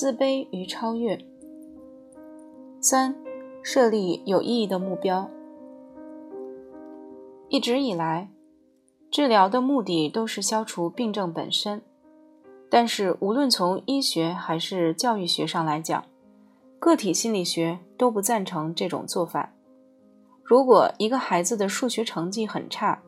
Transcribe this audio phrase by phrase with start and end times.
[0.00, 1.18] 自卑与超越。
[2.80, 3.14] 三、
[3.62, 5.30] 设立有意义的目标。
[7.50, 8.30] 一直以来，
[9.10, 11.82] 治疗的目的都是消除病症本身，
[12.70, 16.02] 但是无论从医学还是教育学上来讲，
[16.78, 19.52] 个体心理学都不赞成这种做法。
[20.42, 23.02] 如果一个孩子的数学成绩很差，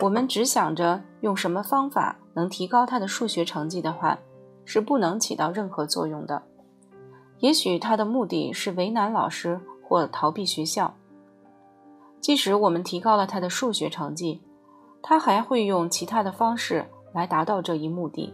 [0.00, 4.18] 我们只想着用什么方法能提高他的数学成绩的话，
[4.64, 6.42] 是不能起到任何作用的。
[7.38, 10.94] 也许他的目的是为难老师或逃避学校。
[12.20, 14.40] 即使我们提高了他的数学成绩，
[15.02, 18.32] 他还会用其他的方式来达到这一目的。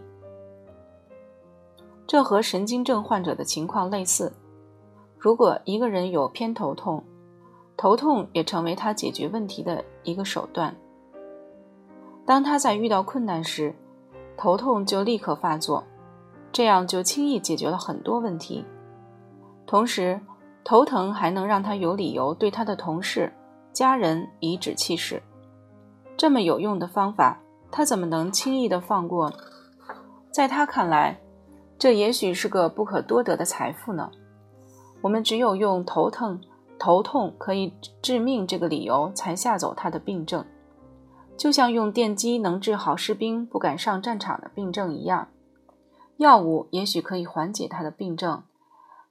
[2.07, 4.33] 这和神经症患者的情况类似。
[5.17, 7.03] 如果一个人有偏头痛，
[7.77, 10.75] 头痛也成为他解决问题的一个手段。
[12.31, 13.75] 当他在遇到困难时，
[14.37, 15.83] 头痛就立刻发作，
[16.49, 18.63] 这样就轻易解决了很多问题。
[19.67, 20.17] 同时，
[20.63, 23.33] 头疼还能让他有理由对他的同事。
[23.73, 25.21] 家人颐指气使，
[26.15, 27.37] 这么有用的方法，
[27.69, 29.29] 他怎么能轻易的放过？
[30.31, 31.19] 在他看来，
[31.77, 34.09] 这也许是个不可多得的财富呢。
[35.01, 36.39] 我们只有用头疼、
[36.79, 40.45] 头痛可以致命这个理由，才吓走他的病症，
[41.37, 45.29] 就像用电击能治好士兵不敢上战场的病症一样。
[46.17, 48.43] 药物也许可以缓解他的病症，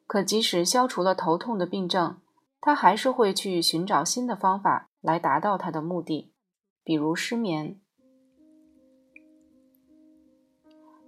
[0.07, 2.19] 可即使消除了头痛的病症。
[2.63, 6.31] 他还是会去寻找新的方法来达到他的目的，
[6.85, 7.81] 比如失眠。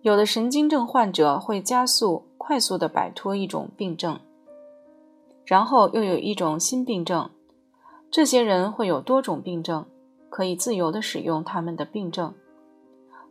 [0.00, 4.18] 有的神经症患者会加速、快速地摆脱一种病症，
[5.44, 7.30] 然后又有一种新病症。
[8.10, 9.84] 这些人会有多种病症，
[10.32, 12.32] 可以自由地使用他们的病症。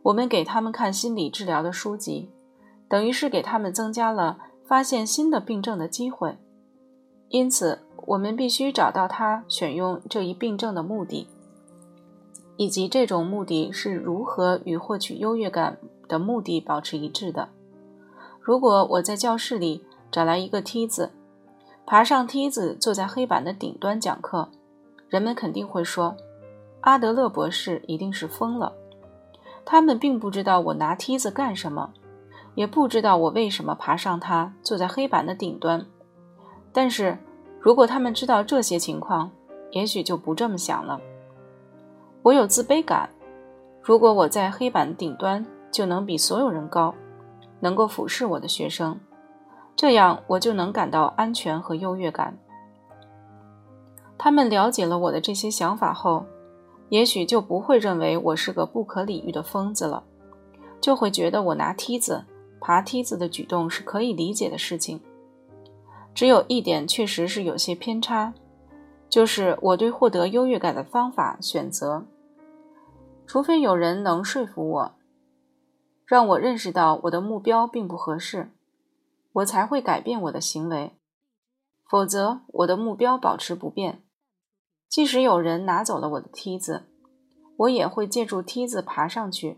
[0.04, 2.30] 我们给他们看心理治疗的书籍，
[2.88, 6.38] 等于是给他们增加了发现新的病症的机会。
[7.28, 7.80] 因此。
[8.04, 11.28] 我们必须找到他选用这一病症的目的，
[12.56, 17.50] 以及这种目的是如何与获取优越感的目的保持一致的。
[18.40, 21.12] 如果我在教室里找来一个梯子，
[21.86, 24.48] 爬上梯子，坐在黑板的顶端讲课，
[25.08, 26.16] 人们肯定会说
[26.82, 28.72] ：“阿德勒博士一定是疯了。”
[29.64, 31.92] 他们并不知道我拿梯子干什么，
[32.54, 35.84] 也不知道我为什么爬上它，坐在黑板的顶端，
[36.72, 37.18] 但是。
[37.64, 39.30] 如果他们知道这些情况，
[39.70, 41.00] 也许就不这么想了。
[42.22, 43.08] 我有自卑感。
[43.80, 46.92] 如果我在黑板顶端就能比所有人高，
[47.60, 48.98] 能够俯视我的学生，
[49.76, 52.36] 这样我就能感到安全和优越感。
[54.18, 56.26] 他们了解了我的这些想法后，
[56.92, 60.04] 也许就不会认为我是个不可理喻的疯子了，
[60.78, 62.26] 就会觉得我拿梯子、
[62.60, 65.00] 爬梯子的举动是可以理解的事情。
[66.14, 68.34] 只有一点确实是有些偏差，
[69.08, 72.04] 就是我对获得优越感的方法选择。
[73.26, 74.92] 除非有人能说服我，
[76.04, 78.50] 让我认识到我的目标并不合适，
[79.32, 80.92] 我才会改变我的行为。
[81.88, 84.02] 否则，我的目标保持不变。
[84.92, 86.82] 即使有人拿走了我的梯子，
[87.56, 89.56] 我也会借助梯子爬上去。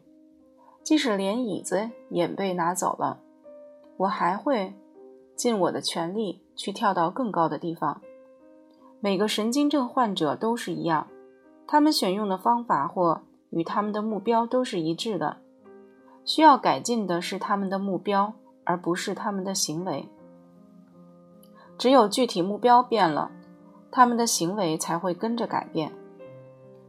[0.85, 3.19] 即使连椅子也被拿走了，
[3.97, 4.73] 我还会
[5.35, 6.41] 尽我的全力。
[6.57, 8.01] 去跳到更高的地方。
[9.01, 11.09] 每个神经症患者都是一样，
[11.67, 15.39] 他们选用的方法或与他们的目标都是一致的。
[16.25, 20.09] 需要改进的是他们的目标，而不是他们的行为。
[21.77, 23.33] 只有具体目标变了，
[23.97, 25.93] 他们的行为才会跟着改变，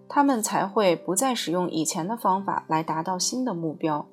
[0.09, 4.07] 他们才会不再使用以前的方法来达到新的目标，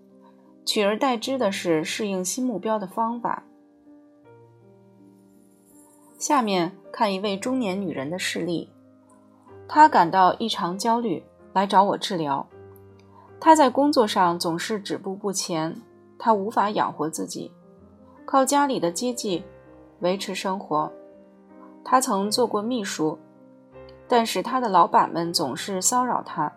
[0.67, 3.45] 取而代之的是适应新目标的方法。
[6.19, 8.69] 下面看一位中年女人的事例，
[9.67, 12.47] 她感到异常焦虑，来找我治疗。
[13.41, 15.81] 她在工作上总是止步不前，
[16.19, 17.51] 她无法养活自己，
[18.27, 19.43] 靠家里的接济
[20.01, 20.93] 维持生活。
[21.85, 23.19] 他曾做过秘书，
[24.09, 26.53] 但是他的老板们总是骚扰他，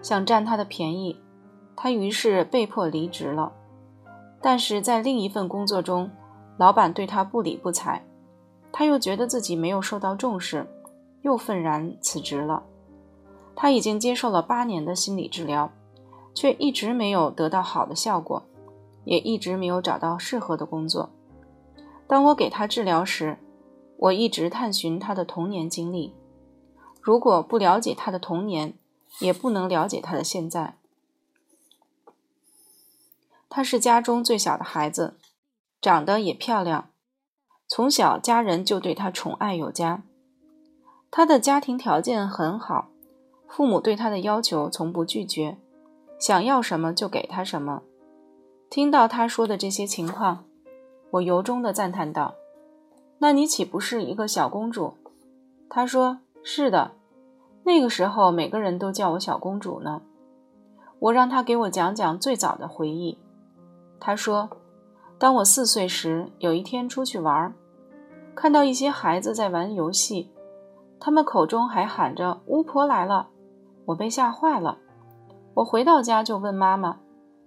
[0.00, 1.20] 想占他的便宜，
[1.76, 3.52] 他于是被迫离职了。
[4.40, 6.10] 但是在另一份工作中，
[6.56, 8.04] 老板对他不理不睬，
[8.72, 10.66] 他又觉得自己没有受到重视，
[11.22, 12.64] 又愤然辞职了。
[13.54, 15.70] 他已经接受了八年的心理治疗，
[16.34, 18.42] 却一直没有得到好的效果，
[19.04, 21.10] 也一直没有找到适合的工作。
[22.08, 23.38] 当我给他治疗时，
[24.02, 26.12] 我一直探寻他的童年经历。
[27.00, 28.74] 如果不了解他的童年，
[29.20, 30.76] 也不能了解他的现在。
[33.48, 35.14] 他是家中最小的孩子，
[35.80, 36.90] 长得也漂亮，
[37.68, 40.02] 从小家人就对他宠爱有加。
[41.10, 42.88] 他的家庭条件很好，
[43.46, 45.58] 父母对他的要求从不拒绝，
[46.18, 47.82] 想要什么就给他什么。
[48.68, 50.44] 听到他说的这些情况，
[51.10, 52.34] 我由衷的赞叹道
[53.22, 54.94] ：“那你岂不是一个小公主？”
[55.70, 56.90] 她说：“是的，
[57.62, 60.02] 那个时候每个人都叫我小公主呢。”
[60.98, 63.16] 我让她给我讲讲最早的回忆。
[64.00, 64.50] 她说
[65.18, 67.54] ：“当我四岁时，有一天出去玩，
[68.34, 70.28] 看到一些孩子在玩游戏。”
[70.98, 73.28] 他们口中还喊着“巫婆来了”，
[73.86, 74.78] 我被吓坏了。
[75.54, 76.98] 我回到家就问妈妈：“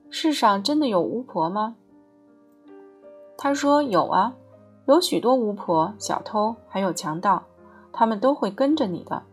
[0.10, 1.76] 世上真的有巫婆吗？”
[3.38, 4.36] 她说：“有啊，
[4.86, 7.44] 有许多巫婆、小偷，还有强盗，
[7.92, 9.24] 他们都会跟着你的。”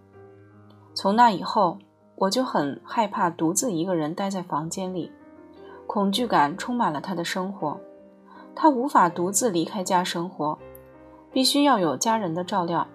[0.95, 1.79] 从那以后，
[2.17, 5.11] 我就很害怕独自一个人待在房间里，
[5.87, 7.81] 恐惧感充满了他的生活。
[8.55, 10.59] 他无法独自离开家生活，
[11.33, 12.87] 必须要有家人的照料。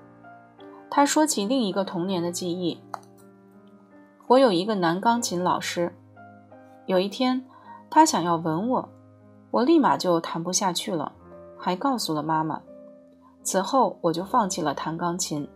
[0.90, 2.80] 他说起另一个童年的记忆。
[4.28, 5.96] 我有一个男钢琴老师，
[6.86, 7.46] 有一天
[7.90, 8.90] 他想要吻我，
[9.50, 11.14] 我立马就弹不下去了，
[11.58, 12.62] 还告诉了妈妈。
[13.44, 15.48] 此后我就放弃了弹钢琴。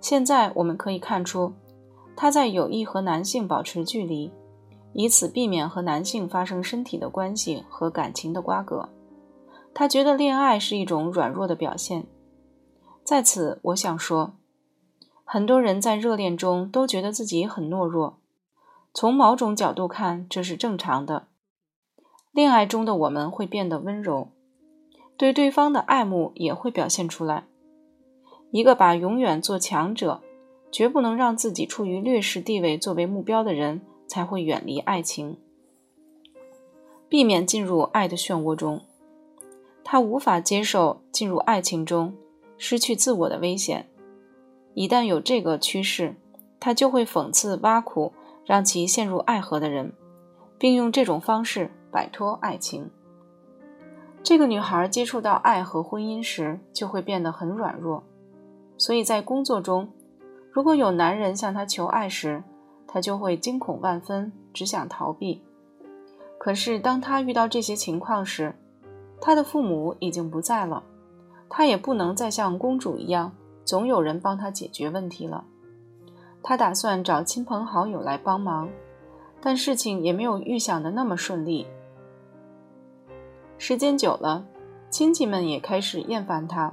[0.00, 1.52] 现在我们可以看出，
[2.16, 4.30] 他在有意和男性保持距离，
[4.92, 8.88] 以此避免和男性发生身体的关系和感情的瓜葛。
[9.72, 12.06] 他觉得恋爱是一种软弱的表现。
[13.04, 14.34] 在此，我想说，
[15.24, 18.18] 很多人在热恋中都觉得自己很懦弱。
[18.92, 21.26] 从某种角度看，这是正常的。
[22.32, 24.28] 恋爱中的我们会变得温柔，
[25.16, 27.44] 对对方的爱慕也会表现出来。
[28.50, 30.20] 一个把永远做强者，
[30.70, 35.36] 绝不能让自己处于劣势地位作为目标的人，才会远离爱情，
[37.08, 38.82] 避免进入爱的漩涡中。
[39.82, 42.14] 他无法接受进入爱情中。
[42.58, 43.86] 失去自我的危险，
[44.72, 46.16] 一旦有这个趋势，
[46.58, 48.14] 他就会讽刺挖苦
[48.46, 49.92] 让其陷入爱河的人，
[50.58, 52.90] 并用这种方式摆脱爱情。
[54.26, 58.02] 这个女孩接触到爱和婚姻时，就会变得很软弱，
[58.76, 59.88] 所以在工作中，
[60.50, 62.42] 如果有男人向她求爱时，
[62.88, 65.44] 她就会惊恐万分，只想逃避。
[66.38, 68.52] 可是当她遇到这些情况时，
[69.20, 70.82] 她的父母已经不在了。
[71.48, 73.30] 她也不能再像公主一样，
[73.64, 75.44] 总有人帮她解决问题了。
[76.42, 78.68] 她打算找亲朋好友来帮忙，
[79.40, 81.68] 但事情也没有预想的那么顺利。
[83.58, 84.44] 时间久了，
[84.90, 86.72] 亲戚们也开始厌烦他，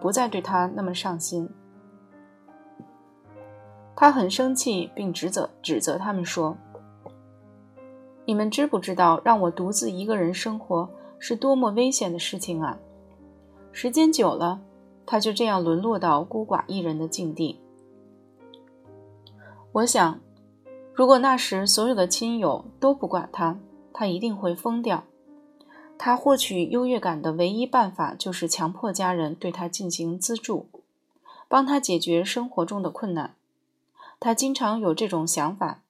[0.00, 1.48] 不再对他那么上心。
[3.94, 6.56] 他很生气，并指责指责他们说
[8.24, 10.88] ：“你们知不知道让我独自一个人生活
[11.18, 12.78] 是多么危险的事情啊？”
[13.70, 14.60] 时间久了，
[15.06, 17.60] 他就这样沦落到孤寡一人的境地。
[19.72, 20.18] 我想，
[20.92, 23.58] 如果那时所有的亲友都不管他，
[23.92, 25.04] 他一定会疯掉。
[26.04, 30.66] 他获取优越感的唯一办法就是强迫家人对他进行资助，
[31.46, 33.36] 帮他解决生活中的困难。
[34.18, 35.84] 他经常有这种想法：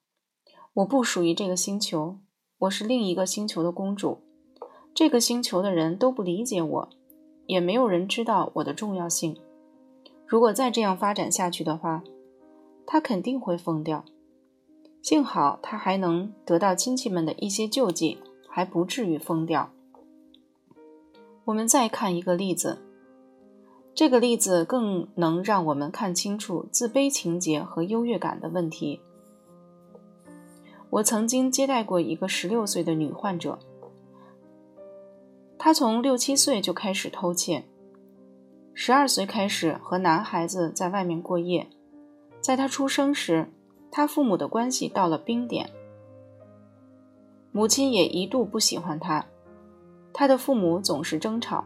[0.74, 2.18] 我不属于这个星球，
[2.58, 4.18] 我是另一个星球的公主。
[4.94, 6.88] 这个星球的人都不理解我。
[7.46, 9.38] 也没有人知道我的重要性。
[10.26, 12.04] 如果再这样发展下去的话，
[12.84, 14.04] 他肯定会疯掉。
[15.00, 19.72] 幸好他还能得到亲戚们的一些救济，还不至于疯掉。
[21.44, 22.78] 我们再看一个例子，
[23.94, 29.00] 这个例子更能让我们看清楚自卑情节和优越感的问题。
[30.90, 33.58] 我曾经接待过一个十六岁的女患者。
[35.58, 37.64] 她从六七岁就开始偷窃，
[38.74, 41.68] 十二岁开始和男孩子在外面过夜。
[42.40, 43.48] 在她出生时，
[43.90, 45.70] 他父母的关系到了冰点，
[47.52, 49.26] 母亲也一度不喜欢他，
[50.12, 51.64] 他的父母总是争吵。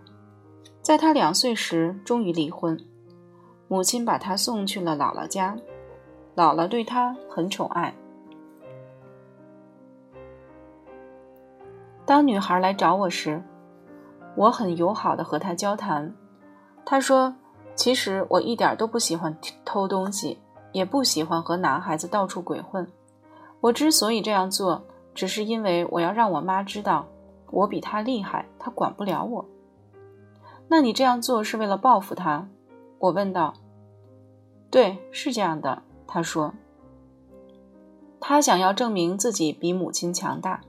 [0.83, 2.79] 在他两岁时，终于离婚，
[3.67, 5.57] 母亲把他送去了姥姥家，
[6.37, 7.95] 姥姥对他很宠爱。
[12.05, 13.43] 当女孩来找我时，
[14.37, 16.15] 我很友好的和她交谈，
[16.85, 17.35] 她说
[17.75, 20.39] ：“其实我一点都不喜欢偷东西，
[20.71, 22.87] 也不喜欢和男孩子到处鬼混。
[23.61, 24.85] 我之所以这样做，
[25.17, 27.05] 只是因为我要让我妈知道
[27.51, 29.45] 我比他厉害，他管不了我。”
[30.69, 32.49] 那你这样做是为了报复他？
[32.99, 33.55] 我问道。
[34.71, 36.55] “对，是这样的。”他说。
[38.19, 40.63] 他想要证明自己比母亲强大，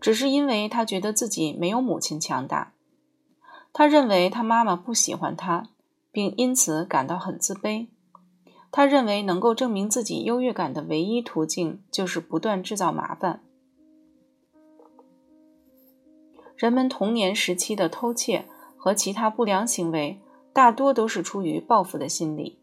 [0.00, 2.74] 只是因为他觉得自己没有母亲强大。
[3.72, 5.64] 他认为他妈妈不喜欢他，
[6.12, 7.88] 并因此感到很自卑。
[8.70, 13.42] 他认为能够证明自己优越感的唯一途径就是不断制造麻烦。
[16.62, 18.44] 人们童年时期的偷窃
[18.76, 20.20] 和其他不良行为，
[20.52, 22.60] 大多都是出于报复的心理。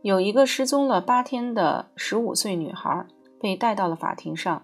[0.00, 3.04] 有一个失踪了八天的十五岁女孩
[3.38, 4.62] 被带到了法庭上，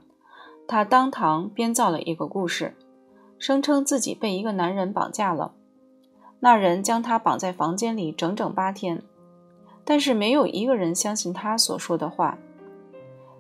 [0.66, 2.74] 她当堂编造了一个故事，
[3.38, 5.52] 声称自己被一个男人绑架了，
[6.40, 9.02] 那人将她绑在房间里整整八天，
[9.84, 12.38] 但是没有一个人相信她所说的话。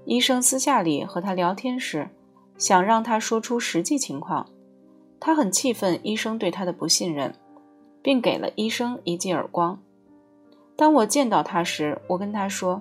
[0.04, 2.10] 医生私下里和她聊天时，
[2.58, 4.46] 想让他说出实际情况，
[5.20, 7.34] 他很气愤医生对他的不信任，
[8.02, 9.78] 并给了医生一记耳光。
[10.76, 12.80] 当我见到他时，我跟他说：“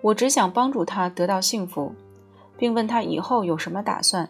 [0.00, 1.92] 我只想帮助他得到幸福，
[2.56, 4.28] 并问他以后有什么打算。”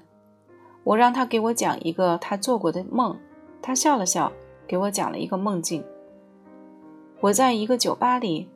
[0.84, 3.18] 我让他给我讲一个他做过的梦。
[3.60, 4.30] 他笑了笑，
[4.68, 5.82] 给我讲了一个梦境。
[7.20, 8.48] 我在一个酒吧里，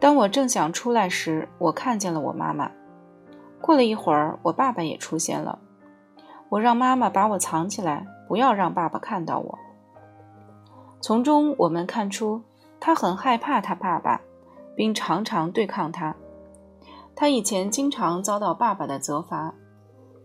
[0.00, 2.70] 当我正想出来时，我看见了我妈妈。
[3.60, 5.58] 过了一会儿，我爸爸也出现了。
[6.48, 9.58] 我让妈妈把我藏起来，不要让爸爸看到我。
[11.00, 12.42] 从中我们看出，
[12.80, 14.20] 他很害怕他爸爸，
[14.74, 16.16] 并常常对抗他。
[17.14, 19.54] 他以前经常遭到爸爸的责罚，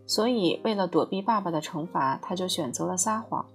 [0.06, 3.46] 所以为了躲避爸爸的惩罚，他就选择了撒谎。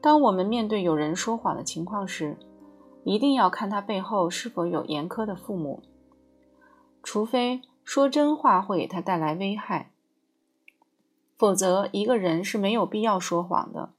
[0.00, 2.38] 当我们面对有人说谎的情况时，
[3.04, 5.82] 一定要看他背后是否有严苛的父母，
[7.02, 9.90] 除非说真话会给他带来危害，
[11.36, 13.90] 否则一个人是没有必要说谎的。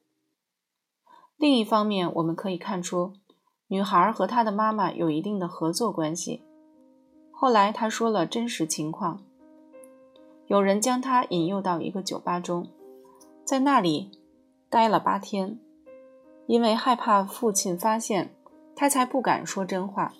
[1.37, 3.13] 另一方面，我们可以看出，
[3.67, 6.43] 女孩和她的妈妈有一定的合作关系。
[7.31, 9.23] 后来，她说了真实情况：
[10.47, 12.67] 有人将她引诱到一个酒吧中，
[13.43, 14.11] 在那里
[14.69, 15.59] 待了八天。
[16.47, 18.35] 因为害怕父亲发现，
[18.75, 20.13] 她才不敢说真话。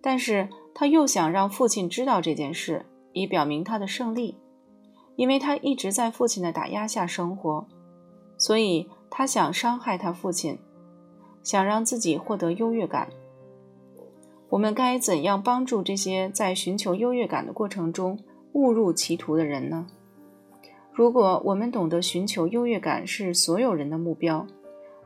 [0.00, 4.36] 但是，他又想让父亲知道这件事，以表明他的胜利。
[5.16, 7.66] 因为他一直在父亲的打压下生活，
[8.36, 8.88] 所以。
[9.16, 10.58] 他想伤害他父亲，
[11.40, 13.10] 想让自己获得优越感。
[14.48, 18.18] 我们该怎样帮助这些在寻求优越感的过程中
[18.54, 19.86] 误入歧途的人呢？
[20.92, 24.48] 如果我们懂得寻求优越感是所有人的目标，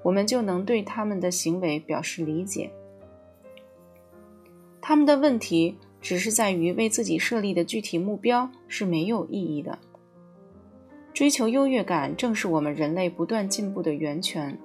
[0.03, 2.71] 我们就能对他们的行为表示理解。
[4.89, 9.79] 他们的问题只是在于为自己设立的具体目标是没有意义的。
[11.13, 14.59] 追求优越感正是我们人类不断进步的源泉，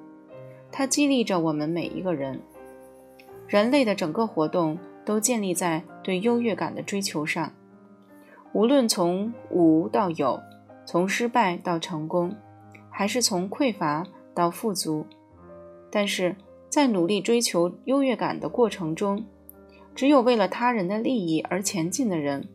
[0.71, 2.39] 它激励着我们每一个人。
[3.49, 7.51] 人类的整个活动都建立在对优越感的追求上，
[8.53, 10.39] 无论从无到有，
[10.85, 12.33] 从失败到成功，
[12.89, 15.05] 还是从匮乏到富足。
[15.91, 16.37] 但是
[16.69, 19.25] 在努力追求优越感的过程中，
[19.95, 22.47] 只有为了他人的利益而前进的人，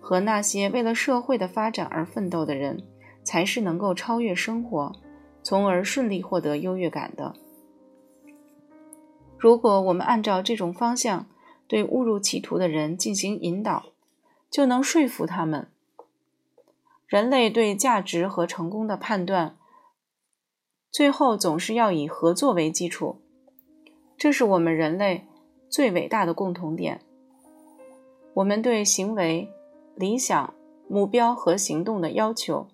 [0.00, 2.82] 和那些为了社会的发展而奋斗的人。
[3.24, 4.92] 才是能够超越生活，
[5.44, 7.36] 从而顺利获得优越感的。
[9.38, 11.26] 如果我们按照这种方向
[11.68, 13.92] 对误入歧途的人进行引导，
[14.50, 15.68] 就能说服他们。
[17.06, 19.56] 人类对价值和成功的判断，
[20.90, 23.20] 最后总是要以合作为基础，
[24.16, 25.28] 这是我们人类
[25.72, 27.00] 最伟大的共同点。
[28.34, 29.48] 我们对行为、
[29.96, 30.54] 理想、
[30.86, 32.68] 目标和行动的要求。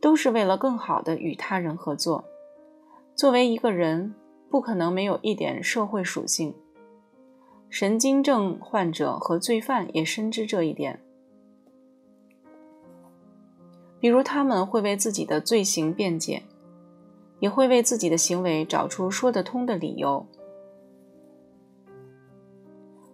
[0.00, 2.24] 都是为了更好的与他人合作。
[3.16, 4.14] 作为一个人，
[4.48, 6.54] 不可能没有一点社会属性。
[7.68, 11.00] 神经症患者和罪犯也深知这一点。
[13.98, 16.44] 比如，他们会为自己的罪行辩解，
[17.40, 20.24] 也会为自己的行为找出说得通的理由。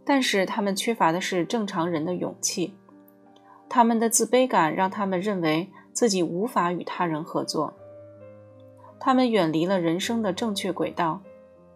[0.04, 2.74] 但是，他们缺乏的是正常人的勇气。
[3.68, 5.70] 他们的自卑感让他们认为。
[5.94, 7.72] 自己无法与他人合作，
[8.98, 11.20] 他们远离了人生的正确轨道，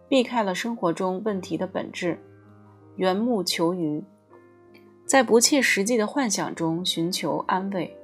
[0.08, 2.18] 避开了生活中问题的本质，
[2.96, 4.02] 缘木求鱼，
[5.06, 7.96] 在不切实际的幻想中寻求安慰。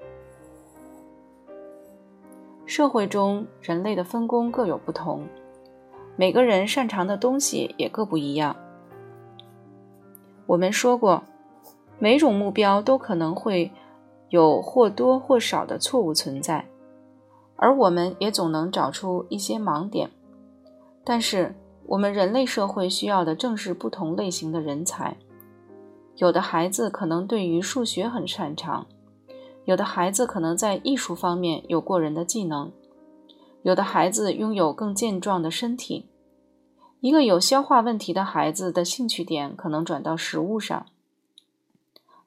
[2.65, 5.27] 社会中人类的分工各有不同，
[6.15, 8.55] 每个人擅长的东西也各不一样。
[10.47, 11.23] 我们说过，
[11.99, 13.73] 每种目标都可能会。
[14.31, 16.67] 有或多或少的错误存在，
[17.55, 20.11] 而我们也总能找出一些盲点。
[21.05, 21.55] 但是，
[21.87, 25.17] 我们人类社会需要的正是不同类型的人才。
[26.17, 28.87] 有的孩子可能对于数学很擅长，
[29.67, 32.73] 有的孩子可能在艺术方面有过人的技能，
[33.63, 36.09] 有的孩子拥有更健壮的身体。
[37.05, 40.87] 一个有消化问题的孩子的兴趣点可能转到食物上，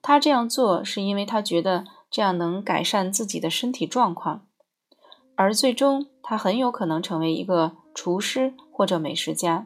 [0.04, 4.46] 他这样做是因为他觉得这样能改善自己的身体状况，
[5.34, 9.66] 而最终他很有可能成为一个厨师或者美食家。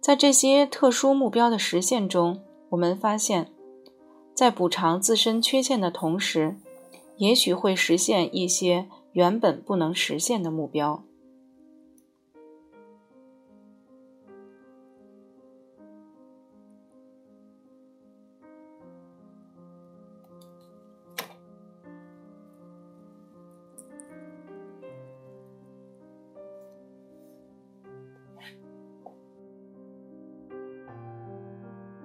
[0.00, 3.52] 在这些特殊目标的实现中，我们发现。
[4.34, 6.56] 在补偿自身缺陷的同时，
[7.18, 11.04] 也许会实现一些原本不能实现的目标。